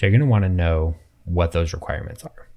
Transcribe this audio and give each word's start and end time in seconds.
So 0.00 0.06
you're 0.06 0.12
going 0.12 0.26
to 0.26 0.26
want 0.30 0.44
to 0.44 0.48
know 0.48 0.96
what 1.26 1.52
those 1.52 1.74
requirements 1.74 2.24
are. 2.24 2.48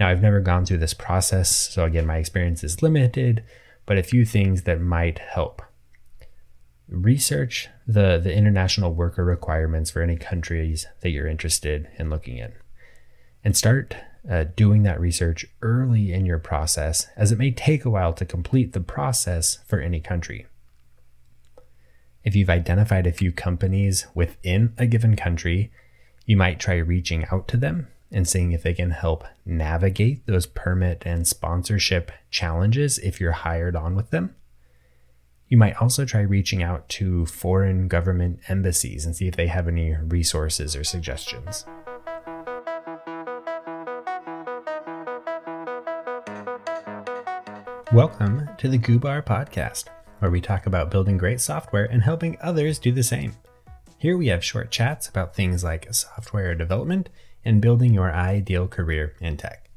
Now, 0.00 0.08
I've 0.08 0.20
never 0.20 0.40
gone 0.40 0.66
through 0.66 0.78
this 0.78 0.94
process, 0.94 1.48
so 1.48 1.84
again, 1.84 2.08
my 2.08 2.16
experience 2.16 2.64
is 2.64 2.82
limited, 2.82 3.44
but 3.86 3.98
a 3.98 4.02
few 4.02 4.24
things 4.24 4.64
that 4.64 4.80
might 4.80 5.20
help. 5.20 5.62
Research 6.88 7.68
the, 7.86 8.18
the 8.18 8.34
international 8.34 8.92
worker 8.92 9.24
requirements 9.24 9.92
for 9.92 10.02
any 10.02 10.16
countries 10.16 10.88
that 11.02 11.10
you're 11.10 11.28
interested 11.28 11.86
in 12.00 12.10
looking 12.10 12.36
in. 12.36 12.52
And 13.44 13.56
start 13.56 13.94
uh, 14.28 14.46
doing 14.56 14.82
that 14.82 14.98
research 14.98 15.46
early 15.62 16.12
in 16.12 16.26
your 16.26 16.40
process, 16.40 17.06
as 17.16 17.30
it 17.30 17.38
may 17.38 17.52
take 17.52 17.84
a 17.84 17.90
while 17.90 18.12
to 18.14 18.24
complete 18.24 18.72
the 18.72 18.80
process 18.80 19.60
for 19.68 19.78
any 19.78 20.00
country. 20.00 20.48
If 22.24 22.34
you've 22.34 22.50
identified 22.50 23.06
a 23.06 23.12
few 23.12 23.30
companies 23.30 24.08
within 24.16 24.74
a 24.78 24.88
given 24.88 25.14
country, 25.14 25.70
you 26.28 26.36
might 26.36 26.58
try 26.58 26.74
reaching 26.74 27.24
out 27.30 27.46
to 27.46 27.56
them 27.56 27.86
and 28.10 28.26
seeing 28.26 28.50
if 28.50 28.64
they 28.64 28.74
can 28.74 28.90
help 28.90 29.22
navigate 29.44 30.26
those 30.26 30.44
permit 30.44 31.04
and 31.06 31.24
sponsorship 31.24 32.10
challenges 32.30 32.98
if 32.98 33.20
you're 33.20 33.30
hired 33.30 33.76
on 33.76 33.94
with 33.94 34.10
them. 34.10 34.34
You 35.46 35.56
might 35.56 35.80
also 35.80 36.04
try 36.04 36.22
reaching 36.22 36.64
out 36.64 36.88
to 36.88 37.26
foreign 37.26 37.86
government 37.86 38.40
embassies 38.48 39.06
and 39.06 39.14
see 39.14 39.28
if 39.28 39.36
they 39.36 39.46
have 39.46 39.68
any 39.68 39.94
resources 39.94 40.74
or 40.74 40.82
suggestions. 40.82 41.64
Welcome 47.92 48.48
to 48.58 48.68
the 48.68 48.78
Goobar 48.78 49.24
Podcast, 49.24 49.84
where 50.18 50.32
we 50.32 50.40
talk 50.40 50.66
about 50.66 50.90
building 50.90 51.18
great 51.18 51.40
software 51.40 51.84
and 51.84 52.02
helping 52.02 52.36
others 52.40 52.80
do 52.80 52.90
the 52.90 53.04
same. 53.04 53.36
Here 53.98 54.18
we 54.18 54.26
have 54.26 54.44
short 54.44 54.70
chats 54.70 55.08
about 55.08 55.34
things 55.34 55.64
like 55.64 55.92
software 55.94 56.54
development 56.54 57.08
and 57.46 57.62
building 57.62 57.94
your 57.94 58.12
ideal 58.12 58.68
career 58.68 59.14
in 59.22 59.38
tech. 59.38 59.70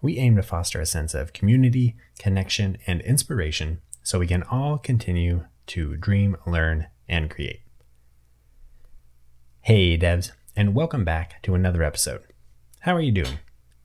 We 0.00 0.18
aim 0.18 0.36
to 0.36 0.42
foster 0.42 0.80
a 0.80 0.86
sense 0.86 1.14
of 1.14 1.32
community, 1.32 1.96
connection, 2.16 2.78
and 2.86 3.00
inspiration 3.00 3.80
so 4.04 4.20
we 4.20 4.28
can 4.28 4.44
all 4.44 4.78
continue 4.78 5.46
to 5.66 5.96
dream, 5.96 6.36
learn, 6.46 6.86
and 7.08 7.28
create. 7.28 7.62
Hey, 9.62 9.98
devs, 9.98 10.30
and 10.54 10.72
welcome 10.72 11.04
back 11.04 11.42
to 11.42 11.56
another 11.56 11.82
episode. 11.82 12.22
How 12.82 12.94
are 12.94 13.02
you 13.02 13.10
doing? 13.10 13.40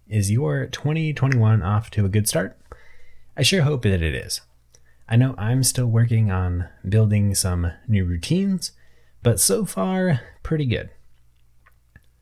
Is 0.07 0.29
your 0.29 0.67
2021 0.67 1.63
off 1.63 1.89
to 1.91 2.05
a 2.05 2.09
good 2.09 2.29
start? 2.29 2.55
I 3.35 3.41
sure 3.41 3.63
hope 3.63 3.81
that 3.81 4.03
it 4.03 4.13
is. 4.13 4.41
I 5.09 5.15
know 5.15 5.33
I'm 5.39 5.63
still 5.63 5.87
working 5.87 6.29
on 6.29 6.69
building 6.87 7.33
some 7.33 7.71
new 7.87 8.05
routines, 8.05 8.71
but 9.25 9.39
so 9.39 9.65
far, 9.65 10.21
pretty 10.43 10.67
good. 10.67 10.91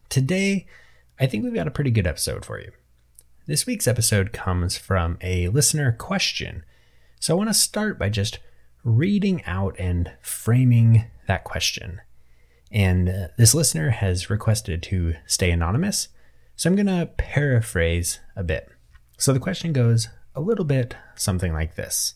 Today, 0.07 0.67
I 1.19 1.25
think 1.25 1.43
we've 1.43 1.53
got 1.53 1.67
a 1.67 1.71
pretty 1.71 1.91
good 1.91 2.07
episode 2.07 2.45
for 2.45 2.61
you. 2.61 2.71
This 3.45 3.65
week's 3.65 3.89
episode 3.89 4.31
comes 4.31 4.77
from 4.77 5.17
a 5.19 5.49
listener 5.49 5.91
question, 5.91 6.63
so 7.19 7.33
I 7.33 7.37
want 7.37 7.49
to 7.49 7.53
start 7.53 7.99
by 7.99 8.07
just 8.07 8.39
reading 8.85 9.43
out 9.43 9.75
and 9.77 10.13
framing 10.21 11.03
that 11.27 11.43
question. 11.43 11.99
And 12.71 13.09
uh, 13.09 13.27
this 13.37 13.53
listener 13.53 13.89
has 13.89 14.29
requested 14.29 14.81
to 14.83 15.15
stay 15.27 15.51
anonymous, 15.51 16.07
so 16.55 16.69
I'm 16.69 16.77
going 16.77 16.85
to 16.85 17.11
paraphrase 17.17 18.21
a 18.37 18.45
bit. 18.45 18.69
So 19.17 19.33
the 19.33 19.41
question 19.41 19.73
goes 19.73 20.07
a 20.33 20.39
little 20.39 20.63
bit 20.63 20.95
something 21.15 21.51
like 21.51 21.75
this 21.75 22.15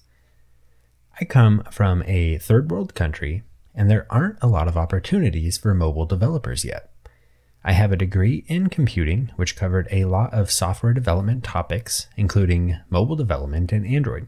I 1.19 1.25
come 1.25 1.63
from 1.71 2.03
a 2.03 2.38
third 2.38 2.71
world 2.71 2.95
country, 2.95 3.43
and 3.78 3.89
there 3.89 4.08
aren't 4.09 4.42
a 4.42 4.47
lot 4.47 4.67
of 4.67 4.75
opportunities 4.75 5.58
for 5.58 5.73
mobile 5.73 6.08
developers 6.08 6.66
yet. 6.66 6.92
I 7.64 7.73
have 7.73 7.92
a 7.92 7.97
degree 7.97 8.44
in 8.47 8.70
computing, 8.70 9.31
which 9.36 9.56
covered 9.56 9.88
a 9.92 10.06
lot 10.06 10.33
of 10.33 10.50
software 10.50 10.94
development 10.94 11.44
topics, 11.44 12.08
including 12.17 12.80
mobile 12.89 13.16
development 13.16 13.72
and 13.72 13.86
Android. 13.86 14.28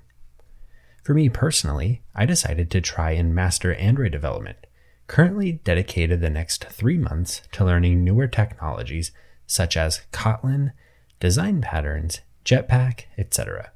For 1.03 1.13
me 1.15 1.29
personally, 1.29 2.03
I 2.13 2.25
decided 2.25 2.69
to 2.71 2.81
try 2.81 3.11
and 3.11 3.33
master 3.33 3.73
Android 3.73 4.11
development, 4.11 4.67
currently 5.07 5.53
dedicated 5.53 6.21
the 6.21 6.29
next 6.29 6.65
three 6.65 6.97
months 6.97 7.41
to 7.53 7.65
learning 7.65 8.03
newer 8.03 8.27
technologies 8.27 9.11
such 9.47 9.75
as 9.75 10.01
Kotlin, 10.13 10.73
design 11.19 11.61
patterns, 11.61 12.21
Jetpack, 12.45 13.05
etc. 13.17 13.71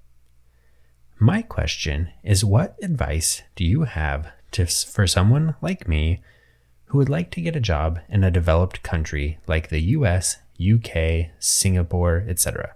My 1.17 1.41
question 1.41 2.11
is 2.23 2.45
what 2.45 2.75
advice 2.83 3.41
do 3.55 3.65
you 3.65 3.83
have 3.83 4.31
to, 4.53 4.65
for 4.65 5.07
someone 5.07 5.55
like 5.61 5.87
me 5.87 6.21
who 6.85 6.97
would 6.97 7.09
like 7.09 7.31
to 7.31 7.41
get 7.41 7.55
a 7.55 7.61
job 7.61 7.99
in 8.09 8.23
a 8.23 8.31
developed 8.31 8.83
country 8.83 9.39
like 9.47 9.69
the 9.69 9.81
US, 9.81 10.37
UK, 10.61 11.31
Singapore, 11.39 12.23
etc.? 12.27 12.75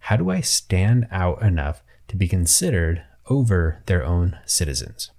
How 0.00 0.16
do 0.16 0.30
I 0.30 0.40
stand 0.40 1.06
out 1.10 1.42
enough 1.42 1.82
to 2.08 2.16
be 2.16 2.28
considered 2.28 3.02
over 3.28 3.82
their 3.86 4.04
own 4.04 4.38
citizens? 4.44 5.10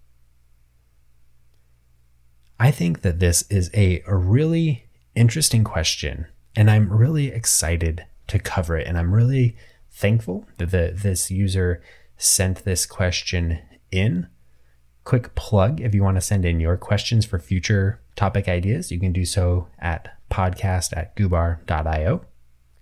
I 2.59 2.72
think 2.72 3.02
that 3.02 3.19
this 3.19 3.44
is 3.50 3.69
a, 3.74 4.02
a 4.08 4.16
really 4.16 4.88
interesting 5.16 5.64
question, 5.64 6.28
and 6.56 6.72
I'm 6.72 6.92
really 6.92 7.28
excited 7.28 8.06
to 8.28 8.40
cover 8.40 8.78
it. 8.78 8.88
And 8.88 8.98
I'm 8.98 9.14
really 9.14 9.56
thankful 9.92 10.46
that 10.58 10.72
the, 10.72 10.92
this 10.96 11.31
user 11.31 11.81
sent 12.18 12.64
this 12.66 12.86
question 12.86 13.59
in. 13.92 14.28
Quick 15.07 15.35
plug 15.35 15.79
if 15.79 15.95
you 15.95 16.03
want 16.03 16.18
to 16.18 16.22
send 16.22 16.44
in 16.44 16.59
your 16.59 16.75
questions 16.75 17.25
for 17.25 17.40
future 17.40 18.01
topic 18.18 18.50
ideas, 18.50 18.91
you 18.91 19.00
can 19.00 19.13
do 19.13 19.23
so 19.23 19.69
at 19.79 20.09
podcast 20.29 20.91
at 20.97 21.16
goobar.io. 21.16 22.25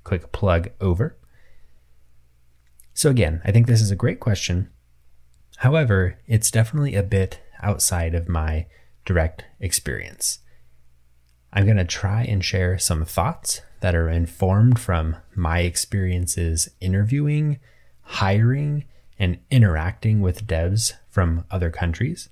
Quick 0.03 0.31
plug 0.31 0.72
over. 0.81 1.19
So, 2.96 3.12
again, 3.12 3.44
I 3.46 3.52
think 3.52 3.68
this 3.68 3.80
is 3.80 3.91
a 3.91 3.96
great 3.96 4.19
question. 4.19 4.72
However, 5.58 6.18
it's 6.25 6.50
definitely 6.50 6.96
a 6.96 7.03
bit 7.03 7.41
outside 7.62 8.16
of 8.16 8.28
my 8.28 8.66
direct 9.06 9.46
experience. 9.59 10.40
I'm 11.53 11.66
going 11.66 11.78
to 11.78 11.86
try 11.86 12.24
and 12.24 12.44
share 12.44 12.80
some 12.80 13.06
thoughts 13.06 13.62
that 13.81 13.94
are 13.94 14.09
informed 14.09 14.80
from 14.80 15.18
my 15.36 15.59
experiences 15.59 16.69
interviewing, 16.81 17.59
hiring, 18.02 18.86
and 19.18 19.40
interacting 19.50 20.22
with 20.22 20.48
devs 20.48 20.94
from 21.09 21.46
other 21.50 21.70
countries. 21.70 22.30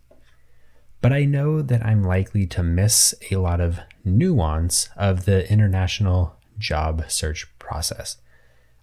But 1.02 1.14
I 1.14 1.26
know 1.26 1.62
that 1.62 1.86
I'm 1.86 2.04
likely 2.04 2.46
to 2.48 2.64
miss 2.64 3.14
a 3.30 3.36
lot 3.38 3.60
of 3.60 3.80
nuance 4.06 4.90
of 4.96 5.26
the 5.26 5.50
international 5.52 6.38
job 6.58 7.06
search 7.10 7.48
process. 7.60 8.18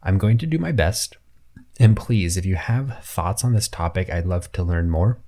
I'm 0.03 0.19
going 0.19 0.39
to 0.39 0.47
do 0.47 0.59
my 0.59 0.73
best. 0.73 1.17
And 1.79 1.97
please, 1.97 2.37
if 2.37 2.45
you 2.45 2.57
have 2.57 3.03
thoughts 3.03 3.45
on 3.45 3.55
this 3.55 3.69
topic, 3.69 4.11
I'd 4.11 4.27
love 4.27 4.53
to 4.53 4.63
learn 4.63 4.91
more. 4.91 5.19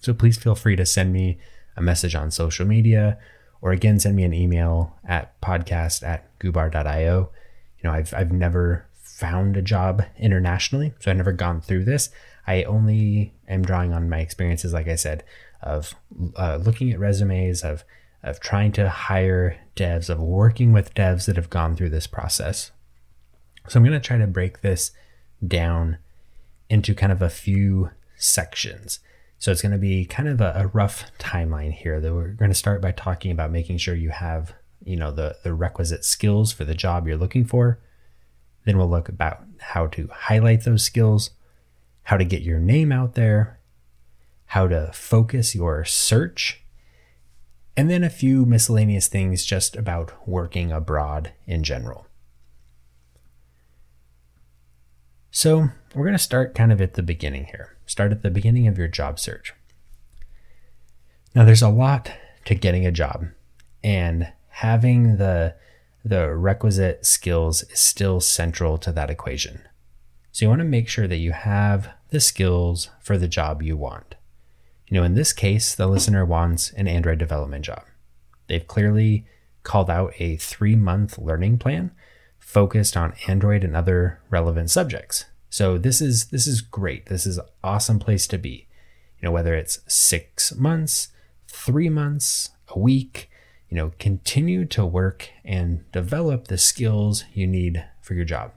So 0.00 0.12
please 0.12 0.36
feel 0.36 0.54
free 0.54 0.76
to 0.76 0.84
send 0.84 1.12
me 1.12 1.38
a 1.76 1.82
message 1.82 2.14
on 2.14 2.30
social 2.30 2.66
media 2.66 3.18
or 3.62 3.70
again, 3.70 4.00
send 4.00 4.16
me 4.16 4.24
an 4.24 4.34
email 4.34 4.98
at 5.04 5.40
podcast 5.40 6.02
at 6.02 6.38
goobar.io. 6.40 7.30
You 7.78 7.84
know, 7.84 7.92
I've, 7.92 8.12
I've 8.12 8.32
never 8.32 8.86
found 9.22 9.56
a 9.56 9.62
job 9.62 10.02
internationally, 10.18 10.92
so 10.98 11.10
I've 11.10 11.16
never 11.16 11.32
gone 11.32 11.60
through 11.60 11.84
this. 11.84 12.10
I 12.44 12.64
only 12.64 13.32
am 13.46 13.62
drawing 13.62 13.92
on 13.92 14.10
my 14.10 14.18
experiences, 14.18 14.72
like 14.72 14.88
I 14.88 14.96
said, 14.96 15.22
of 15.62 15.94
uh, 16.36 16.56
looking 16.56 16.90
at 16.90 16.98
resumes, 16.98 17.62
of 17.62 17.84
of 18.24 18.40
trying 18.40 18.72
to 18.72 18.88
hire 18.88 19.58
devs, 19.76 20.10
of 20.10 20.18
working 20.18 20.72
with 20.72 20.94
devs 20.94 21.26
that 21.26 21.36
have 21.36 21.50
gone 21.50 21.74
through 21.76 21.90
this 21.90 22.06
process. 22.06 22.72
So 23.68 23.78
I'm 23.78 23.84
going 23.84 24.00
to 24.00 24.08
try 24.08 24.18
to 24.18 24.26
break 24.26 24.60
this 24.60 24.92
down 25.46 25.98
into 26.68 26.94
kind 26.94 27.12
of 27.12 27.22
a 27.22 27.28
few 27.28 27.90
sections. 28.16 29.00
So 29.38 29.50
it's 29.50 29.62
going 29.62 29.72
to 29.72 29.78
be 29.78 30.04
kind 30.04 30.28
of 30.28 30.40
a, 30.40 30.52
a 30.56 30.66
rough 30.68 31.10
timeline 31.18 31.72
here. 31.72 32.00
That 32.00 32.14
we're 32.14 32.28
going 32.28 32.50
to 32.50 32.56
start 32.64 32.82
by 32.82 32.92
talking 32.92 33.30
about 33.30 33.52
making 33.52 33.78
sure 33.78 33.94
you 33.94 34.10
have, 34.10 34.52
you 34.84 34.96
know, 34.96 35.12
the 35.12 35.36
the 35.44 35.54
requisite 35.54 36.04
skills 36.04 36.52
for 36.52 36.64
the 36.64 36.74
job 36.74 37.06
you're 37.06 37.16
looking 37.16 37.44
for. 37.44 37.78
Then 38.64 38.78
we'll 38.78 38.90
look 38.90 39.08
about 39.08 39.44
how 39.58 39.86
to 39.88 40.08
highlight 40.12 40.64
those 40.64 40.84
skills, 40.84 41.30
how 42.04 42.16
to 42.16 42.24
get 42.24 42.42
your 42.42 42.58
name 42.58 42.92
out 42.92 43.14
there, 43.14 43.58
how 44.46 44.68
to 44.68 44.90
focus 44.92 45.54
your 45.54 45.84
search, 45.84 46.62
and 47.76 47.90
then 47.90 48.04
a 48.04 48.10
few 48.10 48.44
miscellaneous 48.44 49.08
things 49.08 49.44
just 49.44 49.76
about 49.76 50.28
working 50.28 50.70
abroad 50.70 51.32
in 51.46 51.62
general. 51.62 52.06
So, 55.30 55.70
we're 55.94 56.04
going 56.04 56.12
to 56.12 56.18
start 56.18 56.54
kind 56.54 56.70
of 56.70 56.82
at 56.82 56.92
the 56.92 57.02
beginning 57.02 57.46
here. 57.46 57.76
Start 57.86 58.12
at 58.12 58.22
the 58.22 58.30
beginning 58.30 58.66
of 58.68 58.76
your 58.76 58.88
job 58.88 59.18
search. 59.18 59.54
Now, 61.34 61.44
there's 61.44 61.62
a 61.62 61.70
lot 61.70 62.12
to 62.44 62.54
getting 62.54 62.86
a 62.86 62.92
job, 62.92 63.28
and 63.82 64.30
having 64.48 65.16
the 65.16 65.54
the 66.04 66.34
requisite 66.34 67.06
skills 67.06 67.62
is 67.64 67.80
still 67.80 68.20
central 68.20 68.78
to 68.78 68.92
that 68.92 69.10
equation. 69.10 69.62
So 70.32 70.44
you 70.44 70.48
want 70.48 70.60
to 70.60 70.64
make 70.64 70.88
sure 70.88 71.06
that 71.06 71.18
you 71.18 71.32
have 71.32 71.90
the 72.10 72.20
skills 72.20 72.90
for 73.00 73.18
the 73.18 73.28
job 73.28 73.62
you 73.62 73.76
want. 73.76 74.14
You 74.88 74.98
know, 74.98 75.04
in 75.04 75.14
this 75.14 75.32
case, 75.32 75.74
the 75.74 75.86
listener 75.86 76.24
wants 76.24 76.70
an 76.72 76.88
Android 76.88 77.18
development 77.18 77.64
job. 77.64 77.82
They've 78.48 78.66
clearly 78.66 79.26
called 79.62 79.88
out 79.88 80.12
a 80.18 80.36
three 80.36 80.76
month 80.76 81.18
learning 81.18 81.58
plan 81.58 81.92
focused 82.38 82.96
on 82.96 83.14
Android 83.28 83.62
and 83.62 83.76
other 83.76 84.20
relevant 84.28 84.70
subjects. 84.70 85.26
So 85.48 85.78
this 85.78 86.00
is 86.00 86.26
this 86.26 86.46
is 86.46 86.60
great. 86.60 87.06
This 87.06 87.26
is 87.26 87.38
an 87.38 87.46
awesome 87.62 87.98
place 87.98 88.26
to 88.28 88.38
be. 88.38 88.68
You 89.18 89.26
know, 89.26 89.32
whether 89.32 89.54
it's 89.54 89.80
six 89.86 90.54
months, 90.56 91.08
three 91.46 91.88
months, 91.88 92.50
a 92.68 92.78
week, 92.78 93.30
you 93.72 93.76
know, 93.76 93.92
continue 93.98 94.66
to 94.66 94.84
work 94.84 95.30
and 95.46 95.90
develop 95.92 96.48
the 96.48 96.58
skills 96.58 97.24
you 97.32 97.46
need 97.46 97.82
for 98.02 98.12
your 98.12 98.26
job. 98.26 98.52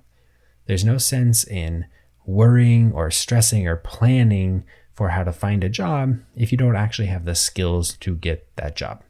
There's 0.66 0.84
no 0.84 0.98
sense 0.98 1.46
in 1.46 1.86
worrying 2.26 2.92
or 2.92 3.10
stressing 3.10 3.66
or 3.66 3.78
planning 3.78 4.66
for 4.94 5.12
how 5.12 5.24
to 5.24 5.32
find 5.32 5.64
a 5.64 5.70
job 5.70 6.20
if 6.36 6.52
you 6.52 6.58
don't 6.58 6.76
actually 6.76 7.06
have 7.06 7.24
the 7.24 7.34
skills 7.34 7.94
to 8.02 8.18
get 8.18 8.54
that 8.58 8.76
job. 8.76 9.04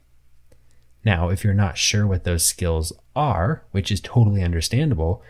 Now, 1.04 1.30
if 1.30 1.44
you're 1.44 1.56
not 1.56 1.76
sure 1.76 2.06
what 2.06 2.24
those 2.24 2.46
skills 2.46 2.94
are, 3.16 3.64
which 3.72 3.92
is 3.92 4.00
totally 4.00 4.44
understandable, 4.44 5.24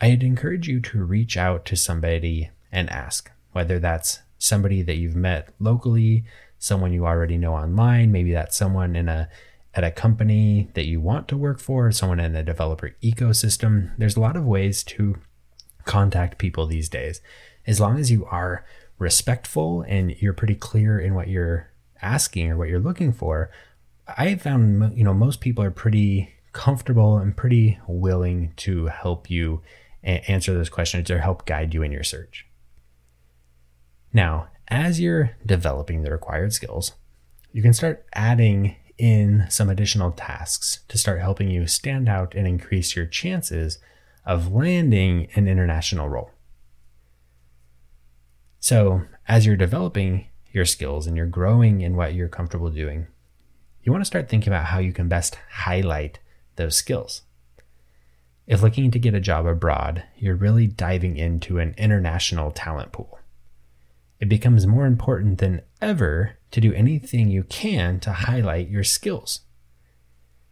I'd 0.00 0.22
encourage 0.22 0.66
you 0.66 0.80
to 0.80 1.04
reach 1.04 1.36
out 1.36 1.66
to 1.66 1.76
somebody 1.76 2.48
and 2.72 2.88
ask, 2.88 3.30
whether 3.52 3.78
that's 3.78 4.20
somebody 4.38 4.80
that 4.80 4.96
you've 4.96 5.14
met 5.14 5.50
locally, 5.58 6.24
someone 6.58 6.94
you 6.94 7.04
already 7.04 7.36
know 7.36 7.52
online, 7.52 8.10
maybe 8.10 8.32
that's 8.32 8.56
someone 8.56 8.96
in 8.96 9.10
a 9.10 9.28
at 9.74 9.84
a 9.84 9.90
company 9.90 10.70
that 10.74 10.86
you 10.86 11.00
want 11.00 11.28
to 11.28 11.36
work 11.36 11.60
for, 11.60 11.92
someone 11.92 12.20
in 12.20 12.34
a 12.34 12.42
developer 12.42 12.96
ecosystem. 13.02 13.92
There's 13.98 14.16
a 14.16 14.20
lot 14.20 14.36
of 14.36 14.44
ways 14.44 14.82
to 14.84 15.16
contact 15.84 16.38
people 16.38 16.66
these 16.66 16.88
days. 16.88 17.20
As 17.66 17.80
long 17.80 17.98
as 17.98 18.10
you 18.10 18.24
are 18.26 18.64
respectful 18.98 19.82
and 19.82 20.10
you're 20.20 20.32
pretty 20.32 20.54
clear 20.54 20.98
in 20.98 21.14
what 21.14 21.28
you're 21.28 21.70
asking 22.02 22.50
or 22.50 22.56
what 22.56 22.68
you're 22.68 22.80
looking 22.80 23.12
for, 23.12 23.50
I 24.08 24.34
found 24.36 24.96
you 24.96 25.04
know 25.04 25.14
most 25.14 25.40
people 25.40 25.62
are 25.62 25.70
pretty 25.70 26.34
comfortable 26.52 27.18
and 27.18 27.36
pretty 27.36 27.78
willing 27.86 28.52
to 28.56 28.86
help 28.86 29.30
you 29.30 29.62
answer 30.02 30.52
those 30.52 30.68
questions 30.68 31.10
or 31.10 31.20
help 31.20 31.46
guide 31.46 31.74
you 31.74 31.82
in 31.82 31.92
your 31.92 32.02
search. 32.02 32.46
Now, 34.12 34.48
as 34.68 35.00
you're 35.00 35.36
developing 35.46 36.02
the 36.02 36.10
required 36.10 36.52
skills, 36.52 36.92
you 37.52 37.62
can 37.62 37.72
start 37.72 38.04
adding 38.14 38.76
in 39.00 39.46
some 39.48 39.70
additional 39.70 40.12
tasks 40.12 40.80
to 40.88 40.98
start 40.98 41.20
helping 41.20 41.48
you 41.48 41.66
stand 41.66 42.06
out 42.06 42.34
and 42.34 42.46
increase 42.46 42.94
your 42.94 43.06
chances 43.06 43.78
of 44.26 44.52
landing 44.52 45.26
an 45.34 45.48
international 45.48 46.06
role. 46.06 46.30
So, 48.58 49.06
as 49.26 49.46
you're 49.46 49.56
developing 49.56 50.26
your 50.52 50.66
skills 50.66 51.06
and 51.06 51.16
you're 51.16 51.24
growing 51.24 51.80
in 51.80 51.96
what 51.96 52.12
you're 52.12 52.28
comfortable 52.28 52.68
doing, 52.68 53.06
you 53.82 53.90
want 53.90 54.02
to 54.02 54.06
start 54.06 54.28
thinking 54.28 54.52
about 54.52 54.66
how 54.66 54.80
you 54.80 54.92
can 54.92 55.08
best 55.08 55.38
highlight 55.50 56.18
those 56.56 56.76
skills. 56.76 57.22
If 58.46 58.60
looking 58.60 58.90
to 58.90 58.98
get 58.98 59.14
a 59.14 59.20
job 59.20 59.46
abroad, 59.46 60.04
you're 60.18 60.36
really 60.36 60.66
diving 60.66 61.16
into 61.16 61.58
an 61.58 61.74
international 61.78 62.50
talent 62.50 62.92
pool. 62.92 63.18
It 64.18 64.28
becomes 64.28 64.66
more 64.66 64.84
important 64.84 65.38
than 65.38 65.62
ever 65.80 66.36
to 66.50 66.60
do 66.60 66.72
anything 66.74 67.30
you 67.30 67.44
can 67.44 68.00
to 68.00 68.12
highlight 68.12 68.68
your 68.68 68.84
skills. 68.84 69.40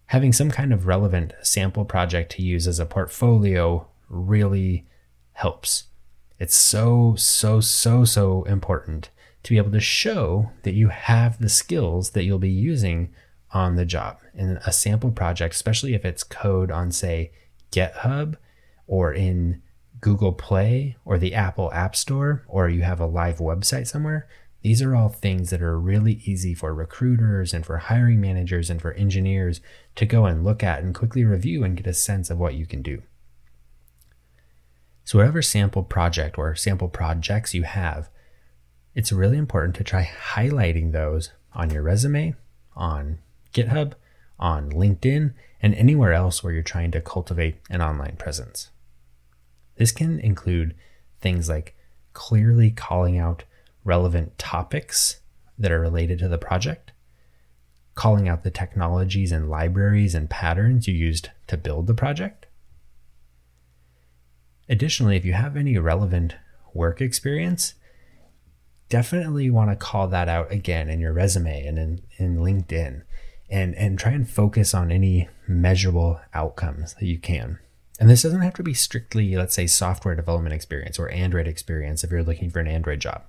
Having 0.07 0.33
some 0.33 0.51
kind 0.51 0.73
of 0.73 0.87
relevant 0.87 1.35
sample 1.43 1.85
project 1.85 2.33
to 2.33 2.43
use 2.43 2.67
as 2.67 2.79
a 2.79 2.87
portfolio 2.87 3.87
really 4.09 4.87
helps. 5.33 5.85
It's 6.39 6.57
so, 6.57 7.15
so, 7.17 7.61
so, 7.61 8.05
so 8.05 8.45
important 8.45 9.11
to 9.43 9.51
be 9.51 9.59
able 9.59 9.73
to 9.73 9.81
show 9.81 10.51
that 10.63 10.75
you 10.75 10.89
have 10.89 11.39
the 11.39 11.49
skills 11.49 12.11
that 12.11 12.25
you'll 12.25 12.39
be 12.39 12.51
using 12.51 13.13
on 13.53 13.77
the 13.77 13.85
job. 13.85 14.19
And 14.35 14.59
a 14.65 14.73
sample 14.73 15.11
project, 15.11 15.55
especially 15.55 15.95
if 15.95 16.05
it's 16.05 16.23
code 16.23 16.71
on, 16.71 16.93
say, 16.93 17.33
GitHub 17.73 18.37
or 18.87 19.13
in 19.13 19.63
Google 20.01 20.33
Play 20.33 20.97
or 21.05 21.19
the 21.19 21.35
Apple 21.35 21.73
App 21.73 21.97
Store, 21.97 22.45
or 22.47 22.69
you 22.69 22.83
have 22.83 23.01
a 23.01 23.07
live 23.07 23.39
website 23.39 23.87
somewhere, 23.87 24.29
these 24.63 24.83
are 24.83 24.95
all 24.97 25.09
things 25.09 25.51
that 25.51 25.63
are 25.63 25.79
really 25.79 26.21
easy 26.25 26.53
for 26.53 26.75
recruiters 26.75 27.55
and 27.55 27.65
for 27.65 27.77
hiring 27.79 28.21
managers 28.21 28.71
and 28.71 28.83
for 28.83 28.93
engineers 28.93 29.61
to 29.95 30.05
go 30.05 30.27
and 30.27 30.45
look 30.45 30.65
at 30.65 30.83
and 30.83 30.95
quickly 30.95 31.25
review 31.25 31.63
and 31.63 31.77
get 31.77 31.87
a 31.87 31.95
sense 31.95 32.29
of 32.29 32.39
what 32.39 32.55
you 32.55 32.67
can 32.67 32.83
do. 32.83 33.03
So, 35.05 35.19
whatever 35.19 35.41
sample 35.41 35.85
project 35.85 36.37
or 36.37 36.55
sample 36.55 36.89
projects 36.89 37.55
you 37.55 37.63
have, 37.63 38.11
it's 38.95 39.13
really 39.13 39.39
important 39.39 39.77
to 39.77 39.85
try 39.85 40.05
highlighting 40.05 40.93
those 40.93 41.31
on 41.55 41.71
your 41.71 41.83
resume, 41.83 42.35
on 42.75 43.19
GitHub, 43.55 43.95
on 44.39 44.71
LinkedIn, 44.71 45.35
and 45.63 45.75
anywhere 45.75 46.13
else 46.13 46.43
where 46.43 46.53
you're 46.53 46.63
trying 46.63 46.91
to 46.91 47.01
cultivate 47.01 47.57
an 47.71 47.81
online 47.81 48.17
presence. 48.17 48.71
This 49.77 49.93
can 49.93 50.19
include 50.19 50.75
things 51.21 51.49
like 51.49 51.77
clearly 52.13 52.71
calling 52.71 53.19
out 53.19 53.45
relevant 53.89 54.39
topics 54.39 55.21
that 55.59 55.73
are 55.73 55.81
related 55.81 56.19
to 56.21 56.29
the 56.29 56.39
project, 56.39 56.93
calling 57.95 58.29
out 58.29 58.45
the 58.45 58.51
technologies 58.51 59.33
and 59.33 59.51
libraries 59.51 60.15
and 60.15 60.31
patterns 60.31 60.87
you 60.87 60.95
used 60.95 61.31
to 61.49 61.57
build 61.57 61.87
the 61.87 61.95
project. 61.95 62.47
Additionally, 64.69 65.17
if 65.17 65.25
you 65.25 65.33
have 65.33 65.57
any 65.57 65.79
relevant 65.79 66.37
work 66.75 67.01
experience, 67.01 67.75
definitely 68.91 69.49
want 69.51 69.71
to 69.71 69.77
call 69.77 70.07
that 70.09 70.29
out 70.29 70.53
again 70.53 70.91
in 70.91 71.01
your 71.01 71.13
resume 71.13 71.67
and 71.67 71.79
in, 71.79 72.03
in 72.19 72.37
LinkedIn 72.37 73.03
and, 73.51 73.75
and 73.75 73.99
try 73.99 74.13
and 74.13 74.29
focus 74.29 74.75
on 74.75 74.93
any 74.93 75.29
measurable 75.47 76.21
outcomes 76.35 76.95
that 76.95 77.07
you 77.07 77.19
can. 77.19 77.59
And 77.99 78.09
this 78.09 78.23
doesn't 78.23 78.43
have 78.43 78.55
to 78.55 78.63
be 78.63 78.75
strictly, 78.75 79.35
let's 79.35 79.55
say, 79.55 79.67
software 79.67 80.15
development 80.15 80.55
experience 80.55 80.99
or 80.99 81.09
Android 81.09 81.49
experience 81.49 82.05
if 82.05 82.11
you're 82.11 82.23
looking 82.23 82.51
for 82.51 82.61
an 82.61 82.69
Android 82.69 83.01
job. 83.01 83.25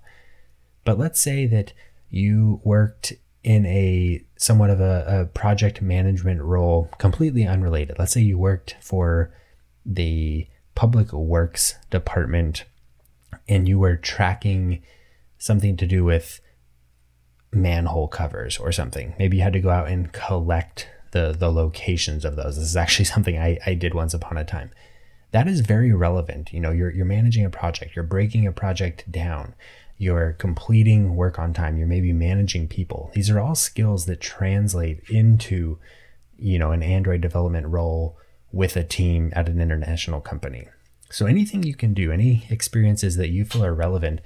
But 0.85 0.97
let's 0.97 1.21
say 1.21 1.45
that 1.47 1.73
you 2.09 2.61
worked 2.63 3.13
in 3.43 3.65
a 3.65 4.23
somewhat 4.37 4.69
of 4.69 4.81
a, 4.81 5.05
a 5.07 5.25
project 5.25 5.81
management 5.81 6.41
role 6.41 6.89
completely 6.97 7.45
unrelated. 7.45 7.97
Let's 7.97 8.13
say 8.13 8.21
you 8.21 8.37
worked 8.37 8.75
for 8.81 9.33
the 9.85 10.47
public 10.75 11.11
works 11.13 11.75
department 11.89 12.65
and 13.47 13.67
you 13.67 13.79
were 13.79 13.95
tracking 13.95 14.81
something 15.37 15.77
to 15.77 15.85
do 15.85 16.03
with 16.03 16.41
manhole 17.51 18.07
covers 18.07 18.57
or 18.57 18.71
something. 18.71 19.15
Maybe 19.17 19.37
you 19.37 19.43
had 19.43 19.53
to 19.53 19.59
go 19.59 19.69
out 19.69 19.87
and 19.87 20.11
collect 20.11 20.87
the 21.11 21.35
the 21.37 21.51
locations 21.51 22.25
of 22.25 22.35
those. 22.35 22.55
This 22.57 22.69
is 22.69 22.77
actually 22.77 23.05
something 23.13 23.37
I, 23.37 23.57
I 23.65 23.73
did 23.73 23.93
once 23.93 24.13
upon 24.13 24.37
a 24.37 24.45
time. 24.45 24.71
That 25.31 25.47
is 25.47 25.61
very 25.61 25.93
relevant. 25.93 26.51
You 26.53 26.59
know, 26.59 26.71
you're 26.71 26.91
you're 26.91 27.05
managing 27.05 27.45
a 27.45 27.49
project, 27.49 27.95
you're 27.95 28.03
breaking 28.03 28.47
a 28.47 28.51
project 28.51 29.11
down, 29.11 29.55
you're 29.99 30.31
completing 30.39 31.17
work 31.17 31.37
on 31.37 31.53
time, 31.53 31.77
you're 31.77 31.85
maybe 31.85 32.13
managing 32.13 32.69
people. 32.69 33.11
These 33.13 33.29
are 33.29 33.39
all 33.39 33.53
skills 33.53 34.05
that 34.05 34.21
translate 34.21 35.01
into, 35.09 35.77
you 36.37 36.57
know, 36.57 36.71
an 36.71 36.81
Android 36.81 37.19
development 37.19 37.67
role 37.67 38.17
with 38.53 38.77
a 38.77 38.83
team 38.83 39.31
at 39.35 39.49
an 39.49 39.59
international 39.59 40.21
company. 40.21 40.69
So 41.11 41.25
anything 41.25 41.63
you 41.63 41.75
can 41.75 41.93
do, 41.93 42.13
any 42.13 42.47
experiences 42.49 43.17
that 43.17 43.29
you 43.29 43.43
feel 43.43 43.65
are 43.65 43.73
relevant, 43.73 44.21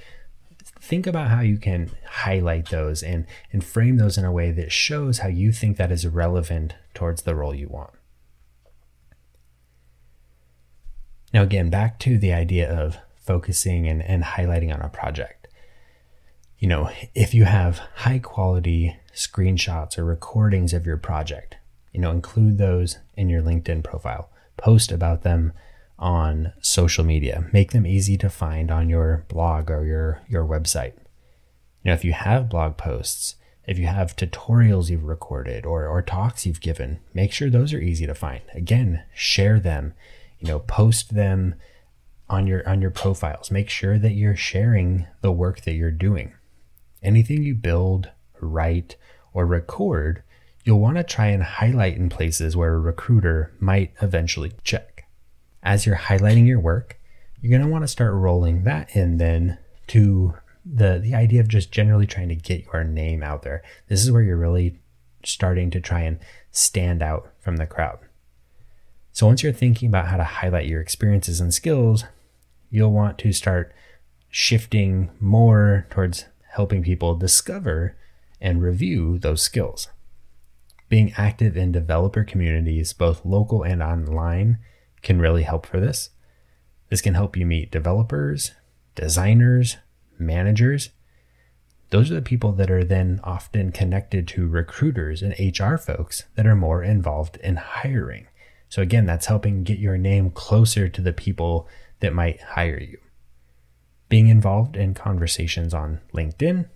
think 0.79 1.07
about 1.07 1.29
how 1.29 1.41
you 1.41 1.57
can 1.57 1.89
highlight 2.07 2.69
those 2.69 3.01
and, 3.01 3.25
and 3.51 3.63
frame 3.63 3.97
those 3.97 4.15
in 4.15 4.25
a 4.25 4.31
way 4.31 4.51
that 4.51 4.71
shows 4.71 5.19
how 5.19 5.27
you 5.27 5.51
think 5.51 5.77
that 5.77 5.91
is 5.91 6.05
relevant 6.05 6.75
towards 6.93 7.23
the 7.23 7.35
role 7.35 7.55
you 7.55 7.67
want. 7.67 7.93
Now, 11.33 11.41
again, 11.41 11.71
back 11.71 11.97
to 11.99 12.19
the 12.19 12.31
idea 12.31 12.71
of 12.71 12.99
focusing 13.15 13.87
and, 13.87 14.03
and 14.03 14.23
highlighting 14.23 14.71
on 14.71 14.81
a 14.81 14.89
project. 14.89 15.42
You 16.63 16.69
know, 16.69 16.89
if 17.13 17.33
you 17.33 17.43
have 17.43 17.79
high 17.93 18.19
quality 18.19 18.95
screenshots 19.13 19.97
or 19.97 20.05
recordings 20.05 20.71
of 20.71 20.85
your 20.85 20.95
project, 20.95 21.57
you 21.91 21.99
know, 21.99 22.09
include 22.09 22.57
those 22.57 22.99
in 23.17 23.27
your 23.27 23.41
LinkedIn 23.41 23.83
profile, 23.83 24.29
post 24.55 24.89
about 24.89 25.23
them 25.23 25.51
on 25.99 26.53
social 26.61 27.03
media. 27.03 27.49
Make 27.51 27.73
them 27.73 27.85
easy 27.85 28.17
to 28.17 28.29
find 28.29 28.71
on 28.71 28.87
your 28.87 29.25
blog 29.27 29.69
or 29.69 29.85
your, 29.85 30.21
your 30.29 30.45
website. 30.45 30.93
You 31.83 31.89
know, 31.89 31.95
if 31.95 32.05
you 32.05 32.13
have 32.13 32.47
blog 32.47 32.77
posts, 32.77 33.35
if 33.67 33.77
you 33.77 33.87
have 33.87 34.15
tutorials 34.15 34.89
you've 34.89 35.03
recorded 35.03 35.65
or, 35.65 35.85
or 35.85 36.01
talks 36.01 36.45
you've 36.45 36.61
given, 36.61 37.01
make 37.13 37.33
sure 37.33 37.49
those 37.49 37.73
are 37.73 37.81
easy 37.81 38.07
to 38.07 38.15
find. 38.15 38.39
Again, 38.53 39.03
share 39.13 39.59
them, 39.59 39.95
you 40.39 40.47
know, 40.47 40.59
post 40.59 41.13
them 41.13 41.55
on 42.29 42.47
your 42.47 42.65
on 42.65 42.81
your 42.81 42.89
profiles. 42.89 43.51
Make 43.51 43.69
sure 43.69 43.99
that 43.99 44.13
you're 44.13 44.37
sharing 44.37 45.07
the 45.19 45.33
work 45.33 45.63
that 45.63 45.73
you're 45.73 45.91
doing. 45.91 46.31
Anything 47.03 47.43
you 47.43 47.55
build, 47.55 48.09
write, 48.39 48.95
or 49.33 49.45
record, 49.45 50.23
you'll 50.63 50.79
want 50.79 50.97
to 50.97 51.03
try 51.03 51.27
and 51.27 51.43
highlight 51.43 51.97
in 51.97 52.09
places 52.09 52.55
where 52.55 52.73
a 52.73 52.79
recruiter 52.79 53.51
might 53.59 53.93
eventually 54.01 54.53
check 54.63 54.93
as 55.63 55.85
you're 55.85 55.95
highlighting 55.95 56.45
your 56.45 56.59
work, 56.59 56.99
you're 57.41 57.49
going 57.49 57.61
to 57.61 57.71
want 57.71 57.83
to 57.83 57.87
start 57.87 58.13
rolling 58.13 58.63
that 58.63 58.95
in 58.95 59.17
then 59.17 59.57
to 59.87 60.35
the 60.65 60.99
the 61.01 61.13
idea 61.13 61.41
of 61.41 61.47
just 61.47 61.71
generally 61.71 62.07
trying 62.07 62.29
to 62.29 62.35
get 62.35 62.65
your 62.71 62.83
name 62.83 63.23
out 63.23 63.43
there. 63.43 63.63
This 63.87 64.01
is 64.03 64.11
where 64.11 64.21
you're 64.21 64.37
really 64.37 64.79
starting 65.25 65.71
to 65.71 65.81
try 65.81 66.01
and 66.01 66.19
stand 66.51 67.01
out 67.01 67.31
from 67.39 67.57
the 67.57 67.65
crowd. 67.65 67.99
So 69.11 69.27
once 69.27 69.43
you're 69.43 69.53
thinking 69.53 69.87
about 69.87 70.07
how 70.07 70.17
to 70.17 70.23
highlight 70.23 70.67
your 70.67 70.81
experiences 70.81 71.39
and 71.39 71.53
skills, 71.53 72.05
you'll 72.69 72.91
want 72.91 73.17
to 73.19 73.31
start 73.31 73.73
shifting 74.29 75.11
more 75.19 75.85
towards 75.89 76.25
helping 76.53 76.83
people 76.83 77.15
discover 77.15 77.95
and 78.39 78.61
review 78.61 79.17
those 79.17 79.41
skills. 79.41 79.87
Being 80.87 81.13
active 81.17 81.57
in 81.57 81.71
developer 81.71 82.23
communities, 82.23 82.93
both 82.93 83.25
local 83.25 83.63
and 83.63 83.81
online, 83.81 84.59
can 85.01 85.19
really 85.19 85.43
help 85.43 85.65
for 85.65 85.79
this. 85.79 86.11
This 86.89 87.01
can 87.01 87.15
help 87.15 87.35
you 87.35 87.45
meet 87.47 87.71
developers, 87.71 88.51
designers, 88.93 89.77
managers. 90.19 90.91
Those 91.89 92.11
are 92.11 92.15
the 92.15 92.21
people 92.21 92.51
that 92.51 92.69
are 92.69 92.83
then 92.83 93.19
often 93.23 93.71
connected 93.71 94.27
to 94.29 94.47
recruiters 94.47 95.23
and 95.23 95.33
HR 95.39 95.77
folks 95.77 96.25
that 96.35 96.45
are 96.45 96.55
more 96.55 96.83
involved 96.83 97.37
in 97.37 97.55
hiring. 97.55 98.27
So, 98.69 98.83
again, 98.83 99.07
that's 99.07 99.25
helping 99.25 99.63
get 99.63 99.79
your 99.79 99.97
name 99.97 100.29
closer 100.29 100.87
to 100.87 101.01
the 101.01 101.13
people 101.13 101.67
that 101.99 102.13
might 102.13 102.41
hire 102.41 102.79
you. 102.79 102.99
Being 104.13 104.27
involved 104.27 104.77
in 104.77 104.93
conversations 104.93 105.73
on 105.73 105.99
LinkedIn, 106.13 106.69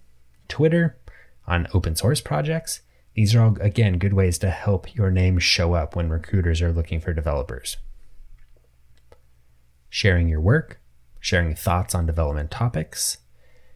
Twitter, 0.48 0.98
on 1.46 1.68
open 1.72 1.96
source 1.96 2.20
projects, 2.20 2.82
these 3.14 3.36
are 3.36 3.44
all, 3.44 3.58
again, 3.62 4.00
good 4.00 4.14
ways 4.14 4.40
to 4.40 4.50
help 4.50 4.96
your 4.96 5.12
name 5.12 5.38
show 5.38 5.76
up 5.76 5.96
when 5.96 6.10
recruiters 6.10 6.64
are 6.64 6.72
looking 6.72 7.00
for 7.00 7.14
developers. 7.14 7.78
Sharing 9.88 10.28
your 10.28 10.42
work, 10.42 10.82
sharing 11.20 11.54
thoughts 11.54 11.94
on 11.94 12.08
development 12.08 12.50
topics, 12.50 13.20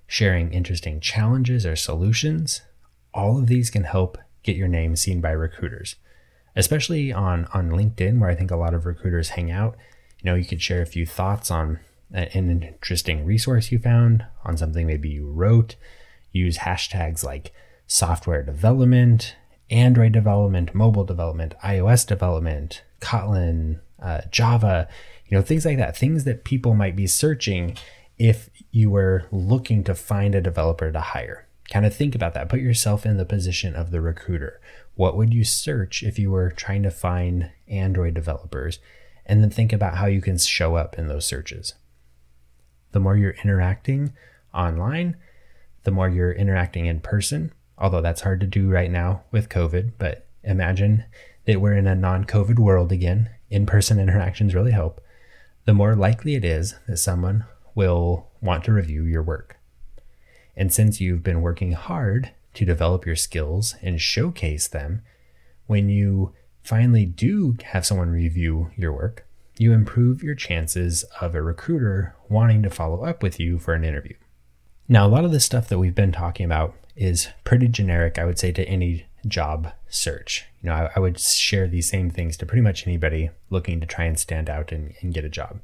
sharing 0.07 0.51
interesting 0.51 0.99
challenges 0.99 1.63
or 1.63 1.75
solutions, 1.75 2.63
all 3.13 3.37
of 3.37 3.45
these 3.45 3.69
can 3.69 3.83
help 3.83 4.17
get 4.41 4.55
your 4.55 4.69
name 4.69 4.95
seen 4.95 5.21
by 5.21 5.29
recruiters, 5.29 5.97
especially 6.55 7.13
on, 7.13 7.45
on 7.53 7.69
LinkedIn, 7.69 8.17
where 8.17 8.31
I 8.31 8.35
think 8.35 8.49
a 8.49 8.57
lot 8.57 8.73
of 8.73 8.87
recruiters 8.87 9.29
hang 9.29 9.51
out. 9.51 9.77
You 10.19 10.31
know, 10.31 10.35
you 10.35 10.45
could 10.45 10.63
share 10.63 10.81
a 10.81 10.87
few 10.87 11.05
thoughts 11.05 11.51
on 11.51 11.79
an 12.13 12.63
interesting 12.63 13.25
resource 13.25 13.71
you 13.71 13.79
found, 13.79 14.25
on 14.43 14.57
something 14.57 14.85
maybe 14.85 15.09
you 15.09 15.27
wrote, 15.27 15.75
use 16.31 16.59
hashtags 16.59 17.23
like 17.23 17.53
software 17.87 18.43
development, 18.43 19.35
Android 19.69 20.11
development, 20.11 20.75
mobile 20.75 21.05
development, 21.05 21.53
iOS 21.63 22.05
development, 22.05 22.83
Kotlin, 22.99 23.79
uh, 24.01 24.21
Java, 24.29 24.87
you 25.27 25.37
know, 25.37 25.43
things 25.43 25.65
like 25.65 25.77
that, 25.77 25.97
things 25.97 26.25
that 26.25 26.43
people 26.43 26.73
might 26.73 26.95
be 26.95 27.07
searching 27.07 27.77
if 28.17 28.49
you 28.71 28.89
were 28.89 29.25
looking 29.31 29.83
to 29.83 29.95
find 29.95 30.35
a 30.35 30.41
developer 30.41 30.91
to 30.91 30.99
hire. 30.99 31.47
Kind 31.71 31.85
of 31.85 31.95
think 31.95 32.15
about 32.15 32.33
that. 32.33 32.49
Put 32.49 32.59
yourself 32.59 33.05
in 33.05 33.17
the 33.17 33.25
position 33.25 33.75
of 33.75 33.91
the 33.91 34.01
recruiter. 34.01 34.59
What 34.95 35.15
would 35.15 35.33
you 35.33 35.45
search 35.45 36.03
if 36.03 36.19
you 36.19 36.29
were 36.29 36.51
trying 36.51 36.83
to 36.83 36.91
find 36.91 37.51
Android 37.69 38.13
developers? 38.13 38.79
And 39.25 39.41
then 39.41 39.49
think 39.49 39.71
about 39.71 39.95
how 39.95 40.07
you 40.07 40.21
can 40.21 40.37
show 40.37 40.75
up 40.75 40.99
in 40.99 41.07
those 41.07 41.25
searches. 41.25 41.75
The 42.91 42.99
more 42.99 43.15
you're 43.15 43.35
interacting 43.43 44.13
online, 44.53 45.17
the 45.83 45.91
more 45.91 46.09
you're 46.09 46.31
interacting 46.31 46.85
in 46.85 46.99
person, 46.99 47.53
although 47.77 48.01
that's 48.01 48.21
hard 48.21 48.39
to 48.41 48.47
do 48.47 48.69
right 48.69 48.91
now 48.91 49.23
with 49.31 49.49
COVID. 49.49 49.93
But 49.97 50.27
imagine 50.43 51.05
that 51.45 51.61
we're 51.61 51.75
in 51.75 51.87
a 51.87 51.95
non 51.95 52.25
COVID 52.25 52.59
world 52.59 52.91
again. 52.91 53.29
In 53.49 53.65
person 53.65 53.99
interactions 53.99 54.55
really 54.55 54.71
help 54.71 55.01
the 55.65 55.73
more 55.73 55.95
likely 55.95 56.35
it 56.35 56.43
is 56.43 56.75
that 56.87 56.97
someone 56.97 57.45
will 57.75 58.27
want 58.41 58.63
to 58.65 58.73
review 58.73 59.03
your 59.03 59.23
work. 59.23 59.57
And 60.55 60.73
since 60.73 60.99
you've 60.99 61.23
been 61.23 61.41
working 61.41 61.73
hard 61.73 62.31
to 62.55 62.65
develop 62.65 63.05
your 63.05 63.15
skills 63.15 63.75
and 63.81 64.01
showcase 64.01 64.67
them, 64.67 65.01
when 65.67 65.87
you 65.87 66.33
finally 66.63 67.05
do 67.05 67.55
have 67.65 67.85
someone 67.85 68.09
review 68.09 68.71
your 68.75 68.91
work, 68.91 69.25
you 69.57 69.73
improve 69.73 70.23
your 70.23 70.35
chances 70.35 71.03
of 71.19 71.35
a 71.35 71.41
recruiter 71.41 72.15
wanting 72.29 72.63
to 72.63 72.69
follow 72.69 73.03
up 73.03 73.21
with 73.21 73.39
you 73.39 73.59
for 73.59 73.73
an 73.73 73.83
interview. 73.83 74.15
Now, 74.87 75.05
a 75.05 75.09
lot 75.09 75.25
of 75.25 75.31
the 75.31 75.39
stuff 75.39 75.69
that 75.69 75.79
we've 75.79 75.95
been 75.95 76.11
talking 76.11 76.45
about 76.45 76.75
is 76.95 77.29
pretty 77.43 77.67
generic, 77.67 78.17
I 78.19 78.25
would 78.25 78.39
say, 78.39 78.51
to 78.51 78.67
any 78.67 79.05
job 79.27 79.71
search. 79.87 80.45
You 80.61 80.69
know, 80.69 80.75
I, 80.75 80.89
I, 80.95 80.99
would 80.99 81.19
share 81.19 81.67
these 81.67 81.87
same 81.87 82.09
things 82.09 82.37
to 82.37 82.45
pretty 82.45 82.61
much 82.61 82.87
anybody 82.87 83.29
looking 83.49 83.79
to 83.79 83.87
try 83.87 84.05
and 84.05 84.17
stand 84.17 84.49
out 84.49 84.71
and, 84.71 84.93
and 85.01 85.13
get 85.13 85.25
a 85.25 85.29
job. 85.29 85.61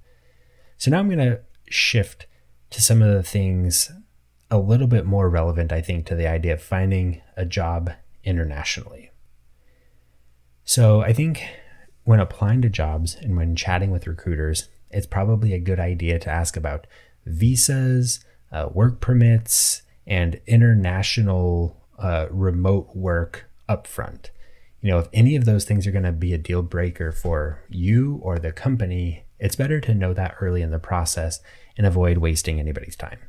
So 0.77 0.91
now 0.91 0.99
I'm 0.99 1.09
going 1.09 1.19
to 1.19 1.41
shift 1.69 2.27
to 2.69 2.81
some 2.81 3.01
of 3.01 3.13
the 3.13 3.23
things 3.23 3.91
a 4.49 4.59
little 4.59 4.87
bit 4.87 5.05
more 5.05 5.29
relevant, 5.29 5.71
I 5.71 5.81
think, 5.81 6.05
to 6.05 6.15
the 6.15 6.27
idea 6.27 6.53
of 6.53 6.61
finding 6.61 7.21
a 7.35 7.45
job 7.45 7.91
internationally. 8.23 9.11
So 10.63 11.01
I 11.01 11.13
think 11.13 11.43
when 12.07 12.21
applying 12.21 12.61
to 12.61 12.69
jobs 12.69 13.15
and 13.15 13.35
when 13.35 13.53
chatting 13.53 13.91
with 13.91 14.07
recruiters, 14.07 14.69
it's 14.89 15.05
probably 15.05 15.51
a 15.51 15.59
good 15.59 15.77
idea 15.77 16.17
to 16.17 16.29
ask 16.29 16.55
about 16.55 16.87
visas, 17.25 18.23
uh, 18.49 18.69
work 18.71 19.01
permits, 19.01 19.81
and 20.07 20.39
international 20.47 21.75
uh, 21.99 22.27
remote 22.31 22.95
work 22.95 23.49
upfront. 23.67 24.29
You 24.79 24.89
know, 24.89 24.99
if 24.99 25.09
any 25.11 25.35
of 25.35 25.43
those 25.43 25.65
things 25.65 25.85
are 25.85 25.91
going 25.91 26.05
to 26.05 26.13
be 26.13 26.31
a 26.31 26.37
deal 26.37 26.61
breaker 26.61 27.11
for 27.11 27.61
you 27.67 28.21
or 28.23 28.39
the 28.39 28.53
company, 28.53 29.25
it's 29.37 29.57
better 29.57 29.81
to 29.81 29.93
know 29.93 30.13
that 30.13 30.35
early 30.39 30.61
in 30.61 30.71
the 30.71 30.79
process 30.79 31.41
and 31.77 31.85
avoid 31.85 32.19
wasting 32.19 32.57
anybody's 32.57 32.95
time. 32.95 33.19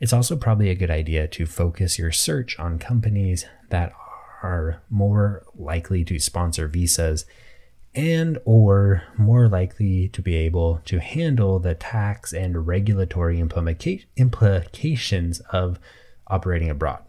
It's 0.00 0.12
also 0.12 0.34
probably 0.34 0.68
a 0.68 0.74
good 0.74 0.90
idea 0.90 1.28
to 1.28 1.46
focus 1.46 1.96
your 1.96 2.10
search 2.10 2.58
on 2.58 2.80
companies 2.80 3.46
that 3.70 3.92
are 4.44 4.82
more 4.90 5.42
likely 5.56 6.04
to 6.04 6.18
sponsor 6.18 6.68
visas 6.68 7.24
and 7.94 8.38
or 8.44 9.02
more 9.16 9.48
likely 9.48 10.08
to 10.08 10.20
be 10.20 10.34
able 10.34 10.80
to 10.84 11.00
handle 11.00 11.58
the 11.58 11.74
tax 11.74 12.32
and 12.32 12.66
regulatory 12.66 13.40
implications 13.40 15.40
of 15.50 15.78
operating 16.26 16.68
abroad. 16.68 17.02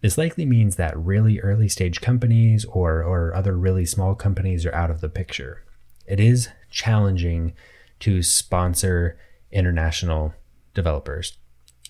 This 0.00 0.18
likely 0.18 0.44
means 0.44 0.76
that 0.76 0.98
really 0.98 1.40
early 1.40 1.68
stage 1.68 2.00
companies 2.00 2.64
or, 2.64 3.04
or 3.04 3.34
other 3.34 3.56
really 3.56 3.84
small 3.84 4.14
companies 4.14 4.66
are 4.66 4.74
out 4.74 4.90
of 4.90 5.00
the 5.00 5.10
picture. 5.10 5.62
It 6.06 6.18
is 6.18 6.48
challenging 6.70 7.52
to 8.00 8.22
sponsor 8.22 9.18
international 9.52 10.34
developers. 10.74 11.36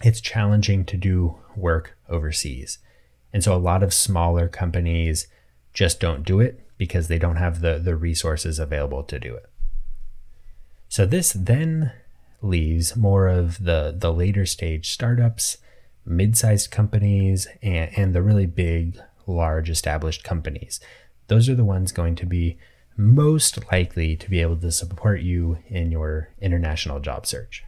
It's 0.02 0.20
challenging 0.20 0.84
to 0.86 0.96
do 0.96 1.38
work 1.56 1.96
overseas. 2.08 2.78
And 3.32 3.44
so 3.44 3.54
a 3.54 3.58
lot 3.58 3.82
of 3.82 3.94
smaller 3.94 4.48
companies 4.48 5.28
just 5.72 6.00
don't 6.00 6.24
do 6.24 6.40
it 6.40 6.66
because 6.78 7.08
they 7.08 7.18
don't 7.18 7.36
have 7.36 7.60
the, 7.60 7.78
the 7.78 7.94
resources 7.94 8.58
available 8.58 9.02
to 9.04 9.18
do 9.18 9.34
it. 9.34 9.46
So 10.88 11.06
this 11.06 11.32
then 11.32 11.92
leaves 12.42 12.96
more 12.96 13.28
of 13.28 13.64
the, 13.64 13.94
the 13.96 14.12
later 14.12 14.46
stage 14.46 14.90
startups 14.90 15.58
mid-sized 16.04 16.70
companies 16.70 17.46
and, 17.62 17.90
and 17.96 18.14
the 18.14 18.22
really 18.22 18.46
big, 18.46 18.98
large 19.26 19.70
established 19.70 20.24
companies. 20.24 20.80
Those 21.28 21.48
are 21.48 21.54
the 21.54 21.64
ones 21.64 21.92
going 21.92 22.16
to 22.16 22.26
be 22.26 22.58
most 22.96 23.70
likely 23.70 24.16
to 24.16 24.28
be 24.28 24.40
able 24.40 24.56
to 24.56 24.72
support 24.72 25.20
you 25.20 25.58
in 25.68 25.92
your 25.92 26.30
international 26.40 27.00
job 27.00 27.26
search. 27.26 27.64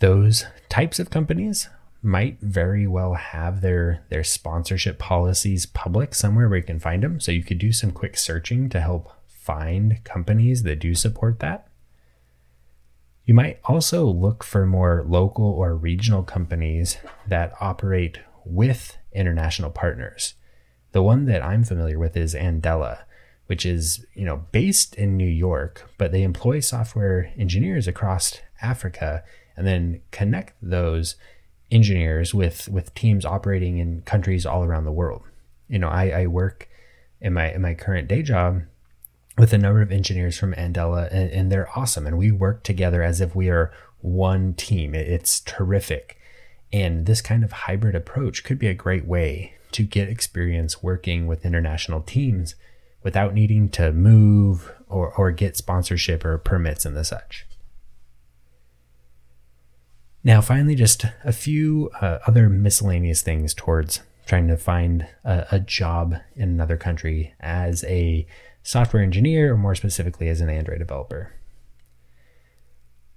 Those 0.00 0.46
types 0.68 0.98
of 0.98 1.10
companies 1.10 1.68
might 2.04 2.38
very 2.40 2.86
well 2.86 3.14
have 3.14 3.60
their 3.60 4.04
their 4.10 4.24
sponsorship 4.24 4.98
policies 4.98 5.66
public 5.66 6.14
somewhere 6.14 6.48
where 6.48 6.58
you 6.58 6.64
can 6.64 6.78
find 6.78 7.02
them 7.02 7.18
so 7.18 7.32
you 7.32 7.42
could 7.42 7.58
do 7.58 7.72
some 7.72 7.90
quick 7.90 8.16
searching 8.16 8.68
to 8.68 8.80
help 8.80 9.10
find 9.26 10.02
companies 10.04 10.62
that 10.62 10.78
do 10.78 10.94
support 10.94 11.40
that 11.40 11.68
you 13.24 13.32
might 13.32 13.58
also 13.64 14.04
look 14.04 14.44
for 14.44 14.66
more 14.66 15.04
local 15.06 15.46
or 15.46 15.74
regional 15.74 16.22
companies 16.22 16.98
that 17.26 17.54
operate 17.60 18.18
with 18.44 18.98
international 19.12 19.70
partners. 19.70 20.34
The 20.92 21.02
one 21.02 21.24
that 21.26 21.42
I'm 21.42 21.64
familiar 21.64 21.98
with 21.98 22.16
is 22.16 22.34
Andela, 22.34 22.98
which 23.46 23.64
is, 23.64 24.04
you 24.14 24.26
know, 24.26 24.44
based 24.52 24.94
in 24.94 25.16
New 25.16 25.28
York, 25.28 25.90
but 25.96 26.12
they 26.12 26.22
employ 26.22 26.60
software 26.60 27.32
engineers 27.38 27.88
across 27.88 28.40
Africa 28.60 29.24
and 29.56 29.66
then 29.66 30.02
connect 30.10 30.54
those 30.60 31.16
engineers 31.74 32.32
with 32.32 32.68
with 32.68 32.94
teams 32.94 33.24
operating 33.24 33.78
in 33.78 34.02
countries 34.02 34.46
all 34.46 34.64
around 34.64 34.84
the 34.84 34.92
world. 34.92 35.22
You 35.68 35.78
know, 35.78 35.88
I, 35.88 36.10
I 36.10 36.26
work 36.26 36.68
in 37.20 37.34
my 37.34 37.52
in 37.52 37.62
my 37.62 37.74
current 37.74 38.08
day 38.08 38.22
job 38.22 38.62
with 39.36 39.52
a 39.52 39.58
number 39.58 39.82
of 39.82 39.90
engineers 39.90 40.38
from 40.38 40.54
Andela, 40.54 41.08
and, 41.10 41.30
and, 41.30 41.50
they're 41.50 41.76
awesome. 41.76 42.06
And 42.06 42.16
we 42.16 42.30
work 42.30 42.62
together 42.62 43.02
as 43.02 43.20
if 43.20 43.34
we 43.34 43.48
are 43.48 43.72
one 44.00 44.54
team. 44.54 44.94
It's 44.94 45.40
terrific. 45.40 46.16
And 46.72 47.06
this 47.06 47.20
kind 47.20 47.42
of 47.42 47.50
hybrid 47.50 47.96
approach 47.96 48.44
could 48.44 48.60
be 48.60 48.68
a 48.68 48.74
great 48.74 49.06
way 49.06 49.54
to 49.72 49.82
get 49.82 50.08
experience 50.08 50.84
working 50.84 51.26
with 51.26 51.44
international 51.44 52.00
teams 52.00 52.54
without 53.02 53.34
needing 53.34 53.68
to 53.70 53.92
move 53.92 54.72
or, 54.88 55.12
or 55.14 55.32
get 55.32 55.56
sponsorship 55.56 56.24
or 56.24 56.38
permits 56.38 56.84
and 56.84 56.96
the 56.96 57.04
such. 57.04 57.44
Now, 60.26 60.40
finally, 60.40 60.74
just 60.74 61.04
a 61.22 61.32
few 61.32 61.90
uh, 62.00 62.18
other 62.26 62.48
miscellaneous 62.48 63.20
things 63.20 63.52
towards 63.52 64.00
trying 64.24 64.48
to 64.48 64.56
find 64.56 65.06
a, 65.22 65.46
a 65.52 65.60
job 65.60 66.16
in 66.34 66.48
another 66.48 66.78
country 66.78 67.34
as 67.40 67.84
a 67.84 68.26
software 68.62 69.02
engineer, 69.02 69.52
or 69.52 69.58
more 69.58 69.74
specifically 69.74 70.30
as 70.30 70.40
an 70.40 70.48
Android 70.48 70.78
developer. 70.78 71.34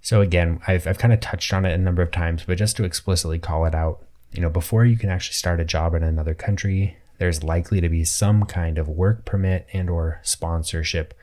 So 0.02 0.20
again, 0.20 0.60
I've, 0.66 0.86
I've 0.86 0.98
kind 0.98 1.14
of 1.14 1.20
touched 1.20 1.54
on 1.54 1.64
it 1.64 1.72
a 1.72 1.78
number 1.78 2.02
of 2.02 2.10
times, 2.10 2.44
but 2.46 2.58
just 2.58 2.76
to 2.76 2.84
explicitly 2.84 3.38
call 3.38 3.64
it 3.64 3.74
out, 3.74 4.04
you 4.32 4.42
know, 4.42 4.50
before 4.50 4.84
you 4.84 4.98
can 4.98 5.08
actually 5.08 5.34
start 5.34 5.60
a 5.60 5.64
job 5.64 5.94
in 5.94 6.02
another 6.02 6.34
country, 6.34 6.98
there's 7.16 7.42
likely 7.42 7.80
to 7.80 7.88
be 7.88 8.04
some 8.04 8.44
kind 8.44 8.76
of 8.76 8.86
work 8.86 9.24
permit 9.24 9.66
and 9.72 9.88
or 9.88 10.20
sponsorship 10.22 11.14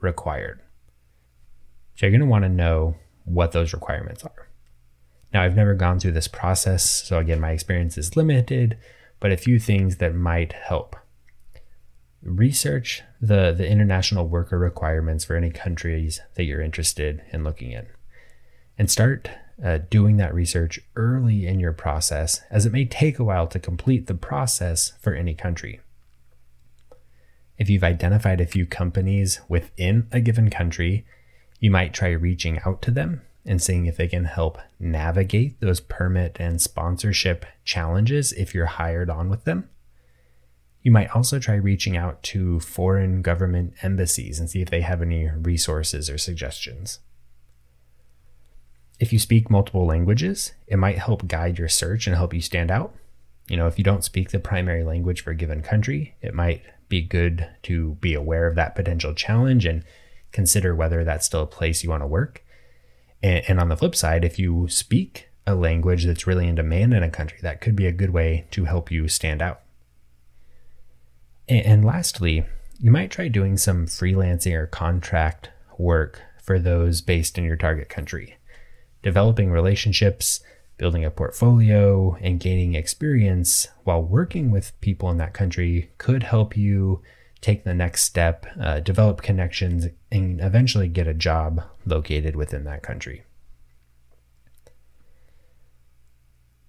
required. 0.00 0.60
So 1.96 2.04
you're 2.04 2.10
going 2.10 2.20
to 2.20 2.26
want 2.26 2.44
to 2.44 2.50
know 2.50 2.96
what 3.24 3.52
those 3.52 3.72
requirements 3.72 4.22
are. 4.22 4.49
Now, 5.32 5.42
I've 5.42 5.56
never 5.56 5.74
gone 5.74 6.00
through 6.00 6.12
this 6.12 6.28
process, 6.28 6.84
so 6.84 7.18
again, 7.18 7.40
my 7.40 7.52
experience 7.52 7.96
is 7.96 8.16
limited, 8.16 8.76
but 9.20 9.30
a 9.30 9.36
few 9.36 9.58
things 9.58 9.96
that 9.98 10.14
might 10.14 10.52
help. 10.52 10.96
Research 12.22 13.02
the, 13.20 13.54
the 13.56 13.68
international 13.68 14.28
worker 14.28 14.58
requirements 14.58 15.24
for 15.24 15.36
any 15.36 15.50
countries 15.50 16.20
that 16.34 16.44
you're 16.44 16.60
interested 16.60 17.22
in 17.32 17.44
looking 17.44 17.70
in. 17.70 17.86
And 18.76 18.90
start 18.90 19.30
uh, 19.64 19.78
doing 19.88 20.16
that 20.16 20.34
research 20.34 20.80
early 20.96 21.46
in 21.46 21.60
your 21.60 21.72
process, 21.72 22.40
as 22.50 22.66
it 22.66 22.72
may 22.72 22.84
take 22.84 23.18
a 23.18 23.24
while 23.24 23.46
to 23.48 23.58
complete 23.58 24.06
the 24.06 24.14
process 24.14 24.94
for 25.00 25.14
any 25.14 25.34
country. 25.34 25.80
If 27.56 27.70
you've 27.70 27.84
identified 27.84 28.40
a 28.40 28.46
few 28.46 28.66
companies 28.66 29.40
within 29.48 30.08
a 30.10 30.20
given 30.20 30.50
country, 30.50 31.06
you 31.60 31.70
might 31.70 31.92
try 31.92 32.08
reaching 32.08 32.58
out 32.64 32.80
to 32.82 32.90
them 32.90 33.20
and 33.50 33.60
seeing 33.60 33.86
if 33.86 33.96
they 33.96 34.06
can 34.06 34.26
help 34.26 34.58
navigate 34.78 35.60
those 35.60 35.80
permit 35.80 36.36
and 36.38 36.62
sponsorship 36.62 37.44
challenges 37.64 38.30
if 38.32 38.54
you're 38.54 38.66
hired 38.66 39.10
on 39.10 39.28
with 39.28 39.42
them. 39.42 39.68
You 40.82 40.92
might 40.92 41.10
also 41.16 41.40
try 41.40 41.56
reaching 41.56 41.96
out 41.96 42.22
to 42.22 42.60
foreign 42.60 43.22
government 43.22 43.74
embassies 43.82 44.38
and 44.38 44.48
see 44.48 44.62
if 44.62 44.70
they 44.70 44.82
have 44.82 45.02
any 45.02 45.28
resources 45.28 46.08
or 46.08 46.16
suggestions. 46.16 47.00
If 49.00 49.12
you 49.12 49.18
speak 49.18 49.50
multiple 49.50 49.84
languages, 49.84 50.52
it 50.68 50.76
might 50.76 50.98
help 50.98 51.26
guide 51.26 51.58
your 51.58 51.68
search 51.68 52.06
and 52.06 52.14
help 52.14 52.32
you 52.32 52.40
stand 52.40 52.70
out. 52.70 52.94
You 53.48 53.56
know, 53.56 53.66
if 53.66 53.78
you 53.78 53.84
don't 53.84 54.04
speak 54.04 54.30
the 54.30 54.38
primary 54.38 54.84
language 54.84 55.22
for 55.22 55.32
a 55.32 55.36
given 55.36 55.60
country, 55.60 56.14
it 56.22 56.34
might 56.34 56.62
be 56.88 57.02
good 57.02 57.48
to 57.64 57.96
be 57.96 58.14
aware 58.14 58.46
of 58.46 58.54
that 58.54 58.76
potential 58.76 59.12
challenge 59.12 59.66
and 59.66 59.82
consider 60.30 60.72
whether 60.72 61.02
that's 61.02 61.26
still 61.26 61.42
a 61.42 61.48
place 61.48 61.82
you 61.82 61.90
want 61.90 62.04
to 62.04 62.06
work. 62.06 62.44
And, 63.22 63.44
and 63.48 63.60
on 63.60 63.68
the 63.68 63.76
flip 63.76 63.94
side, 63.94 64.24
if 64.24 64.38
you 64.38 64.68
speak 64.68 65.28
a 65.46 65.54
language 65.54 66.04
that's 66.04 66.26
really 66.26 66.46
in 66.46 66.54
demand 66.54 66.94
in 66.94 67.02
a 67.02 67.10
country, 67.10 67.38
that 67.42 67.60
could 67.60 67.76
be 67.76 67.86
a 67.86 67.92
good 67.92 68.10
way 68.10 68.46
to 68.52 68.64
help 68.64 68.90
you 68.90 69.08
stand 69.08 69.42
out. 69.42 69.60
And, 71.48 71.66
and 71.66 71.84
lastly, 71.84 72.44
you 72.78 72.90
might 72.90 73.10
try 73.10 73.28
doing 73.28 73.56
some 73.56 73.86
freelancing 73.86 74.54
or 74.54 74.66
contract 74.66 75.50
work 75.76 76.22
for 76.42 76.58
those 76.58 77.00
based 77.00 77.38
in 77.38 77.44
your 77.44 77.56
target 77.56 77.88
country 77.88 78.36
developing 79.02 79.50
relationships, 79.50 80.40
building 80.76 81.04
a 81.04 81.10
portfolio, 81.10 82.16
and 82.20 82.38
gaining 82.40 82.74
experience 82.74 83.68
while 83.84 84.02
working 84.02 84.50
with 84.50 84.78
people 84.82 85.10
in 85.10 85.16
that 85.16 85.32
country 85.32 85.90
could 85.96 86.22
help 86.22 86.54
you 86.54 87.00
take 87.40 87.64
the 87.64 87.74
next 87.74 88.02
step, 88.02 88.46
uh, 88.60 88.80
develop 88.80 89.22
connections, 89.22 89.86
and 90.10 90.40
eventually 90.40 90.88
get 90.88 91.06
a 91.06 91.14
job 91.14 91.62
located 91.86 92.36
within 92.36 92.64
that 92.64 92.82
country. 92.82 93.24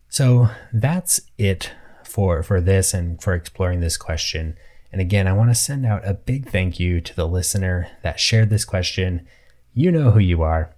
So 0.07 0.49
that's 0.73 1.21
it 1.37 1.71
for, 2.03 2.43
for 2.43 2.59
this 2.59 2.93
and 2.93 3.21
for 3.21 3.33
exploring 3.33 3.79
this 3.79 3.97
question. 3.97 4.57
And 4.91 4.99
again, 4.99 5.27
I 5.27 5.33
want 5.33 5.49
to 5.49 5.55
send 5.55 5.85
out 5.85 6.05
a 6.05 6.13
big 6.13 6.49
thank 6.49 6.79
you 6.79 6.99
to 6.99 7.15
the 7.15 7.27
listener 7.27 7.87
that 8.03 8.19
shared 8.19 8.49
this 8.49 8.65
question. 8.65 9.25
You 9.73 9.91
know 9.91 10.11
who 10.11 10.19
you 10.19 10.41
are. 10.41 10.73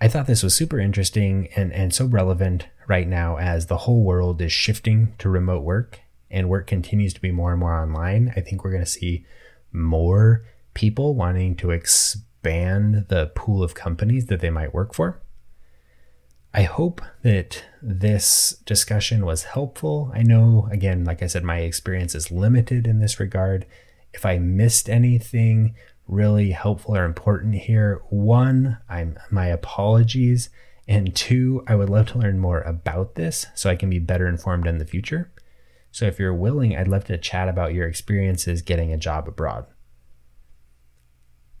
I 0.00 0.08
thought 0.08 0.26
this 0.26 0.42
was 0.42 0.54
super 0.54 0.80
interesting 0.80 1.48
and, 1.54 1.72
and 1.72 1.94
so 1.94 2.06
relevant 2.06 2.66
right 2.88 3.06
now 3.06 3.36
as 3.36 3.66
the 3.66 3.76
whole 3.76 4.02
world 4.02 4.40
is 4.40 4.52
shifting 4.52 5.14
to 5.18 5.28
remote 5.28 5.62
work 5.62 6.00
and 6.30 6.48
work 6.48 6.66
continues 6.66 7.12
to 7.14 7.20
be 7.20 7.32
more 7.32 7.52
and 7.52 7.60
more 7.60 7.74
online. 7.74 8.32
I 8.36 8.40
think 8.40 8.62
we're 8.62 8.70
going 8.70 8.84
to 8.84 8.90
see 8.90 9.24
more 9.72 10.44
people 10.74 11.14
wanting 11.14 11.56
to 11.56 11.70
expand 11.70 13.06
the 13.08 13.32
pool 13.34 13.62
of 13.62 13.74
companies 13.74 14.26
that 14.26 14.40
they 14.40 14.50
might 14.50 14.74
work 14.74 14.94
for. 14.94 15.20
I 16.52 16.62
hope 16.62 17.00
that 17.22 17.64
this 17.80 18.56
discussion 18.66 19.24
was 19.24 19.44
helpful. 19.44 20.10
I 20.14 20.22
know, 20.22 20.68
again, 20.70 21.04
like 21.04 21.22
I 21.22 21.28
said, 21.28 21.44
my 21.44 21.58
experience 21.58 22.14
is 22.14 22.32
limited 22.32 22.86
in 22.86 22.98
this 22.98 23.20
regard. 23.20 23.66
If 24.12 24.26
I 24.26 24.38
missed 24.38 24.88
anything, 24.88 25.76
really 26.10 26.50
helpful 26.50 26.96
or 26.96 27.04
important 27.04 27.54
here. 27.54 28.02
One, 28.10 28.78
I'm 28.88 29.18
my 29.30 29.46
apologies. 29.46 30.50
And 30.88 31.14
two, 31.14 31.62
I 31.68 31.76
would 31.76 31.88
love 31.88 32.08
to 32.08 32.18
learn 32.18 32.40
more 32.40 32.62
about 32.62 33.14
this 33.14 33.46
so 33.54 33.70
I 33.70 33.76
can 33.76 33.88
be 33.88 34.00
better 34.00 34.26
informed 34.26 34.66
in 34.66 34.78
the 34.78 34.84
future. 34.84 35.30
So 35.90 36.06
if 36.06 36.18
you're 36.18 36.34
willing, 36.34 36.76
I'd 36.76 36.88
love 36.88 37.04
to 37.04 37.18
chat 37.18 37.48
about 37.48 37.74
your 37.74 37.86
experiences 37.86 38.62
getting 38.62 38.92
a 38.92 38.98
job 38.98 39.26
abroad. 39.26 39.66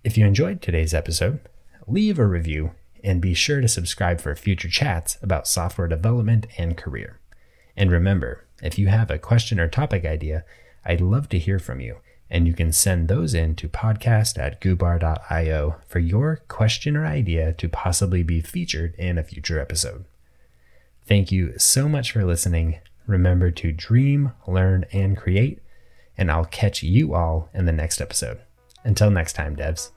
If 0.04 0.16
you 0.16 0.24
enjoyed 0.24 0.62
today's 0.62 0.94
episode, 0.94 1.40
leave 1.86 2.18
a 2.18 2.26
review 2.26 2.72
and 3.02 3.20
be 3.20 3.34
sure 3.34 3.60
to 3.60 3.68
subscribe 3.68 4.20
for 4.20 4.34
future 4.34 4.68
chats 4.68 5.18
about 5.22 5.48
software 5.48 5.88
development 5.88 6.46
and 6.58 6.76
career. 6.76 7.20
And 7.76 7.90
remember, 7.90 8.46
if 8.62 8.78
you 8.78 8.88
have 8.88 9.10
a 9.10 9.18
question 9.18 9.58
or 9.58 9.68
topic 9.68 10.04
idea, 10.04 10.44
I'd 10.84 11.00
love 11.00 11.28
to 11.30 11.38
hear 11.38 11.58
from 11.58 11.80
you 11.80 11.96
and 12.30 12.46
you 12.46 12.54
can 12.54 12.72
send 12.72 13.08
those 13.08 13.34
in 13.34 13.56
to 13.56 13.68
podcast 13.68 14.38
at 14.38 14.60
goobar.io 14.60 15.76
for 15.86 15.98
your 15.98 16.36
question 16.48 16.96
or 16.96 17.04
idea 17.04 17.52
to 17.54 17.68
possibly 17.68 18.22
be 18.22 18.40
featured 18.40 18.94
in 18.96 19.18
a 19.18 19.24
future 19.24 19.58
episode. 19.58 20.04
Thank 21.04 21.32
you 21.32 21.58
so 21.58 21.88
much 21.88 22.12
for 22.12 22.24
listening. 22.24 22.78
Remember 23.06 23.50
to 23.50 23.72
dream, 23.72 24.32
learn, 24.46 24.84
and 24.92 25.16
create, 25.16 25.60
and 26.16 26.30
I'll 26.30 26.44
catch 26.44 26.82
you 26.82 27.14
all 27.14 27.48
in 27.54 27.66
the 27.66 27.72
next 27.72 28.00
episode. 28.00 28.40
Until 28.84 29.10
next 29.10 29.34
time, 29.34 29.56
devs. 29.56 29.90